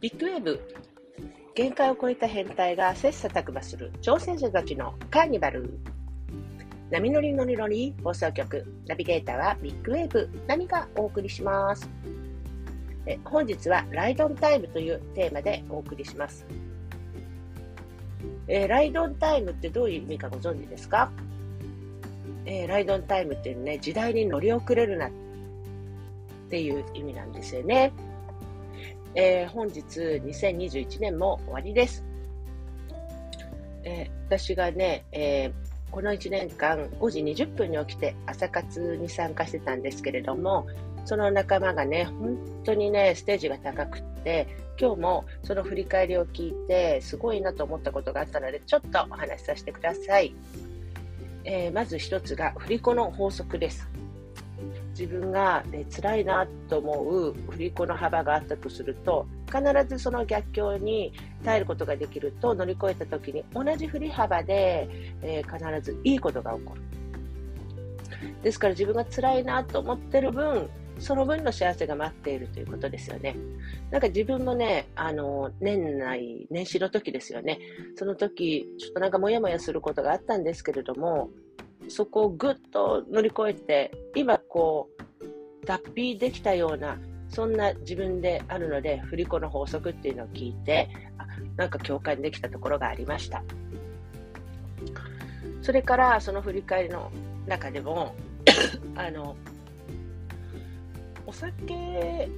[0.00, 0.60] ビッグウェーブ。
[1.56, 5.80] 限界を超えた変態が切磋琢磨する挑戦者たちのカーニバル。
[6.88, 8.64] 波乗り乗り乗り放送局。
[8.86, 10.30] ナビゲーターはビッグウェーブ。
[10.46, 11.90] 波がお送りします。
[13.06, 16.46] え本日はライドンタイムというテーマでお送りします。
[18.46, 21.10] えー、ライドンタイムってどういう意味かご存知ですか、
[22.46, 25.10] えー、ライドンタイムっていうね、時代に乗り遅れるなっ
[26.50, 27.92] ていう意味なんですよね。
[29.20, 32.04] えー、本日2021年も終わりです。
[33.82, 35.50] え私がね、え
[35.90, 40.68] この1年間5時20分に起きて朝活に参加してたんですけれども、
[41.04, 44.46] その仲間がね、本当にね、ステージが高くって、
[44.80, 50.32] 今日もその振り返りを聞いて、すごいなと思ったことがあったので、ちょっとお話しさせてください。
[51.42, 53.88] え、まず一つが、振り子の法則です。
[54.98, 61.12] 自分が、ね、辛いなと思う振り子の幅があったとすると、必ずその逆境に
[61.44, 64.88] 耐えることができると乗り越えた時に同じ振り幅で、
[65.22, 66.82] えー、必ずいいことが起こる。
[68.42, 70.68] ですから自分が辛いなと思ってる分、
[70.98, 73.36] その分の幸せが待っているということですよね。
[73.90, 77.60] なんか自分もね、あの、年内、年始の時ですよね。
[77.94, 81.30] その時、ちょっとなんかモヤモヤすることがあったんですけれども、
[81.88, 90.88] そこをぐっと乗り越えて、今こう、脱皮できたような、そんな自分であるので、振り子の法則っていうのを聞いて、
[91.56, 93.42] なんか共感できたところがありました。
[95.62, 97.10] それから、その振り返りの
[97.46, 98.14] 中でも、
[98.96, 99.36] あの、
[101.26, 102.28] お酒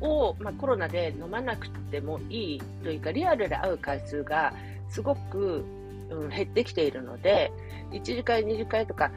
[0.00, 4.52] を、まあ、コロナで飲まなくてもいいというか、リアルで会う回数が
[4.88, 5.64] すごく、
[6.10, 7.52] うん、減ってきているので、
[7.92, 9.10] 1次会、2次会とか、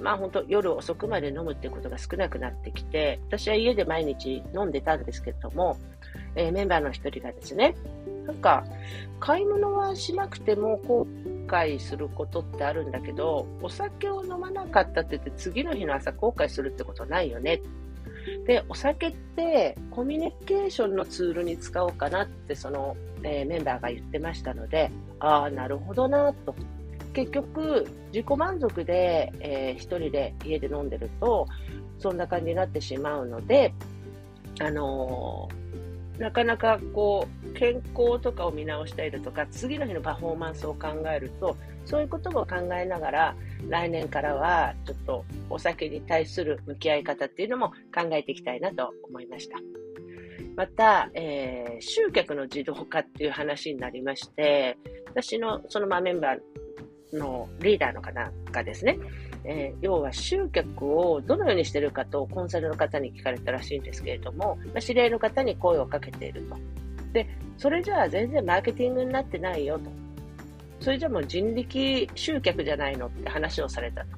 [0.00, 5.78] まあ本当夜遅くまで飲むってことが少なくなってきて、私は家で毎日飲んでたんですけれども、
[6.34, 7.74] えー、メンバーの一人がですね、
[8.26, 8.64] なんか、
[9.20, 11.06] 買い物はしなくても後
[11.46, 17.60] 悔することってあるんだけど、お酒を飲まなかったって言って次の日の朝後悔するってことないよね。
[18.46, 24.90] で、お酒ってコミュニケーションのツールに使おうかなってその、えー、メンバーが言ってましたので、
[25.20, 26.54] ああ、なるほどなと。
[27.14, 31.46] 結局、自己満足で、えー、一人で家で飲んでると、
[31.98, 33.74] そんな感じになってしまうので、
[34.60, 43.36] あのー、なかなかこう、健康とかを見直したりだとか、次の日のパフォーマンスを考えると、そういうことも考えながら、
[43.68, 49.58] 来年からはちょっとお酒に対する向き合い方っていうのも考えていきたいなと思いました。
[50.56, 54.76] また、えー、集客の自動化っていう話になりまして、
[55.10, 58.98] 私のそのまメンバーのリーダーの方がですね、
[59.44, 66.56] えー、要は集客をどのようにしてるかとコンサルの方に聞かれたらしいんですけれども、まあ、知り合いの方に声をかけていると。
[67.12, 67.28] で、
[67.58, 69.90] それじゃあ全然マーケティングになってないよと。
[70.82, 74.08] それじゃもう人力集客じゃないのって話をされたと。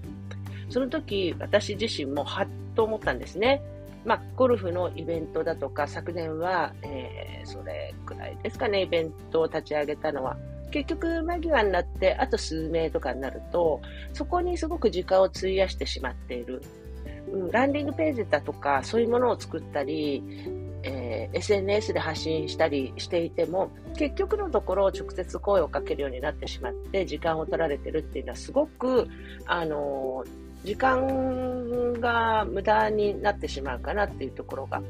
[0.70, 3.62] その時、私自身もはっと思ったんですね。
[4.04, 10.36] まあ、ゴルフのイベントだとか、昨年は、えー、それくらいですかね、イベントを立ち上げたのは。
[10.70, 13.80] 結局、間際になって、あと数名とかになると、
[14.12, 16.62] そこにすごく時間を費やしてしまっている。
[17.30, 20.22] うん、ランディングページだとか、そういうものを作ったり、
[20.87, 29.09] えー、SNS で発信したりしていても、結局のところ直接声をかけるようになってしまって、時間を取られてるっていうのはすごく、
[29.47, 34.83] あのー、時間が無駄になってしまうかなっていうところが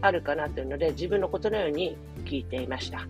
[0.00, 3.06] あるかなというので、自分のことのように聞いていました。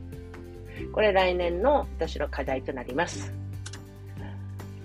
[0.93, 3.33] これ来年の私の課題となります。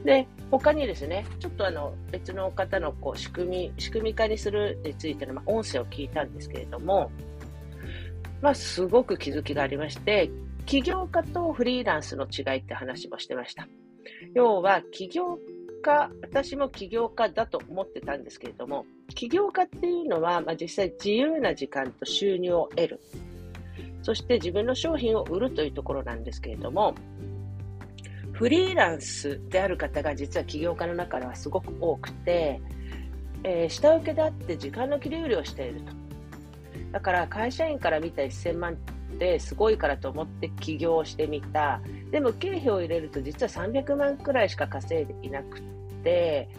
[0.03, 7.11] で、他にですね、ちょっとあの別の方のこう仕組み、仕組み化にするについての、ま音声を聞いたんですけれども、
[8.41, 10.29] まあ、すごく気づきがありまして、
[10.65, 13.67] 起業家とフリーランスの違いって話もしてました。
[14.33, 15.39] 要は、起業
[15.81, 18.85] 家、私も起業家だと思ってたんですけれども、
[19.15, 22.99] 起業家っていうのは、まあ、実際自由な時間と収入を得る。
[24.03, 26.95] そして自分の商品を売るというところなんですけれども、
[28.37, 32.61] フリーランスである方が実は起業家の中ではすごく多くて、
[33.43, 35.96] えー、下請けであって時間の切り売りをしていると。
[36.91, 38.75] だから会社員から見た1000万っ
[39.17, 41.81] てすごいからと思って起業してみた。
[42.11, 45.61] でも経費を入れると実は300万くらいしか稼いでいなく
[46.03, 46.49] て、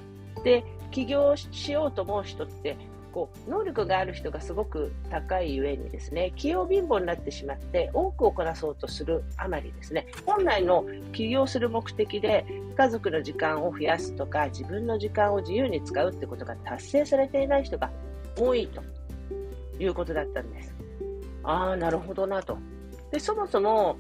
[0.44, 2.76] で、起業しようと思う人って、
[3.12, 12.44] こう、能力がある人がすごく高いゆえにですね、起業貧乏になってしまって、多くをこなそうとするあまりですね、本来の起業する目的で、
[12.76, 17.90] 家族の時間を増やすとか、自分の時間を自由に使うってことが達成されていない人が
[18.38, 18.82] 多いと。
[19.78, 20.74] いうことだったんです。
[21.44, 22.58] ああ、なるほどなと。
[23.10, 23.98] でそもそも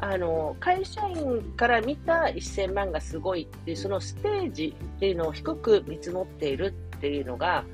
[0.00, 7.64] あの会社員から見た1000万がすごいっていうそのステージっていうのを低く見積もっているっていうのが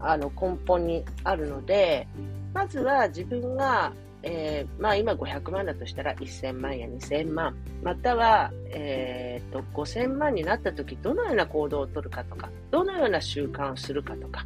[0.00, 2.06] あの根本にあるので
[2.52, 3.92] まずは自分が、
[4.22, 14.44] えー、まあ、今500万だとしたら1000万や2000万または、えーと、と5000万になった時どのような行動をとるかとかどのような習慣をするかとか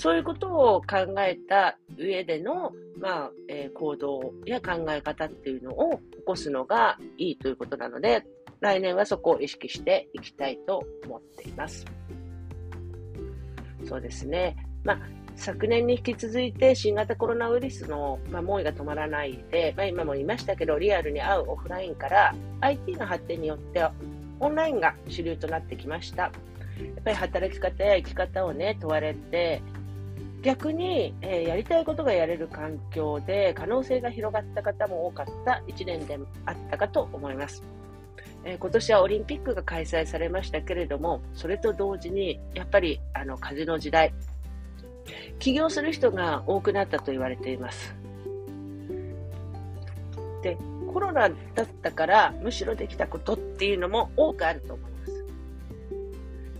[0.00, 8.24] そういうことを考えた上での、まあえー、行動や考え方っていうのを起こすのがいいということなので、
[8.60, 11.84] 来年はそこを意識していきたいと思っています。
[13.84, 14.56] そうですね。
[14.84, 14.98] まあ
[15.36, 23.86] 昨年に引き続いて新型コロナウイルスの、まあ、猛威が止まらないで、まあ、今も言いましたけど、リアルに会うオフラインから IT の発展によって
[24.38, 26.22] オンラインが主流となってきました。
[26.22, 26.32] やっ
[27.04, 29.62] ぱり働き方や生き方をね、問われて、
[30.42, 37.62] 逆に、えー、やりたいことがやれる環境で可能性が広がった方も多かった1年であったかと思います。
[38.44, 44.14] えー、今年はオリンピックが開催されましたけれども、それと同時にやっぱりあの風の時代、
[45.38, 47.94] 起業する人が多くなったと言われています。
[50.42, 50.56] で、
[50.92, 54.99] コロナだったからむしろできたことっていうのも多くあると思います。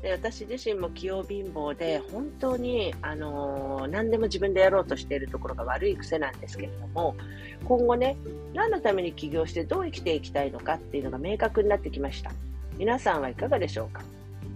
[0.02, 7.14] で私自身も器用貧乏で本当に、あのー、何でも自分でやろうとしているところが悪い癖なんですけれども
[7.64, 8.16] 今後ね
[8.54, 12.32] 何のために起業してどう生きていきたいのかっていうのが明確になってきました。
[12.78, 14.02] 皆さんはいかがでしょうか？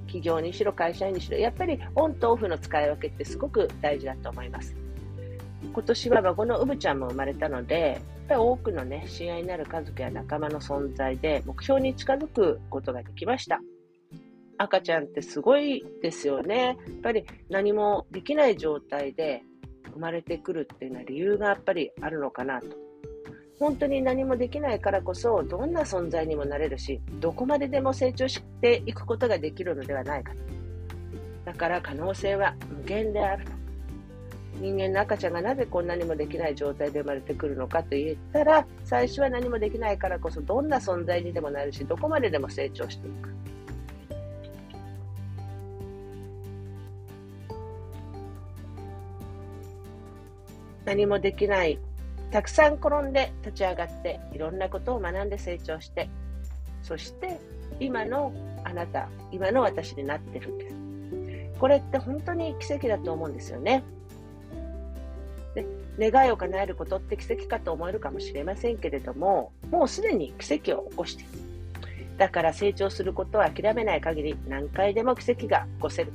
[0.06, 1.37] 起業にしろ会社員にしろ。
[1.37, 4.75] やっぱりオンとオフの使い分けってすごく大事だと思います。
[5.73, 13.61] 今年は孫のうぶちゃんも生まれたのでやっぱり多くのね親愛になる家族や仲間の存在で目標に近づくことができました。
[14.65, 16.65] 赤ちゃんってすごいですよね。
[16.67, 19.43] やっぱり何もできない状態で
[19.93, 22.77] 生まれてくるっていうのは理由がやっぱりあるのかなと。
[23.59, 30.39] 本当に何もできないからこそどんな存在にもなれるし、どこまででも成長していくことができるのではないかと。
[31.45, 33.53] だから可能性は無限であると。
[34.61, 43.29] 人間の赤ちゃんがなぜこんなにもできない状態で生まれてくるのかと言ったら、最初は何もできないからこそどんな存在にでもなるし、どこまででも成長していく。
[50.85, 51.79] 何もできない、
[52.31, 56.09] たくさん転んで立ち上がって、いろんなことを学んで成長して、
[56.83, 57.39] そして
[57.81, 58.33] 今の
[58.65, 60.75] あなた、今の私になってるんです。
[61.59, 63.83] これって本当に奇跡だと思うんですよね。
[65.55, 65.65] で
[66.11, 71.31] 願いを叶えることって奇跡かと思えるかもしれませんけれども、もうすでに奇跡を起こしている。
[72.19, 76.13] だから成長することを諦めない限り何回でも奇跡が起こせる。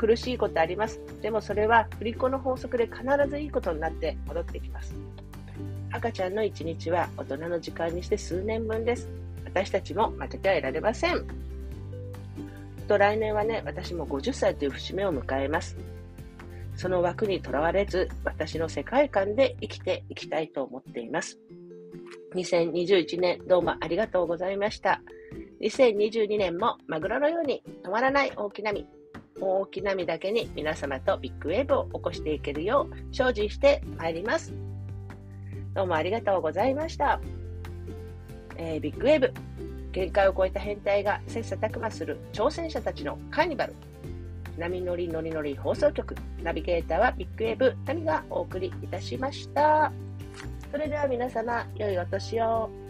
[0.00, 0.98] 苦しいことあります。
[1.20, 4.94] でもそれは振り子の法則で必ずいいことになって戻ってきます。
[5.92, 9.10] 赤ちゃんの一日は大人の時間にして数年分です。
[9.44, 11.26] 私たちも負けてはいられません。
[12.88, 15.76] と来年はね、私も50歳という節目を迎えます。
[16.76, 21.38] その枠にとらわれず、私の世界観で生きていきたいと思っています。
[22.34, 25.02] 2021年どうもありがとうございました。
[25.60, 28.86] 2022年もマグロのように止まらない大きな実、
[29.40, 34.52] 大きな波だけに皆様とビッグウェーブを起こしていけるよう精進してまいります。
[35.74, 37.20] どうもありがとうございました。
[38.56, 39.32] えー、ビッグウェーブ、
[39.92, 43.74] 限界を超えた変態が切磋琢磨する挑戦者たちのカーニバル。
[44.58, 49.90] 波乗り乗り乗り放送局、ナビゲーターはビッグウェーブ、タミがお送りいたしました。
[50.70, 52.89] それでは皆様、良いお年を。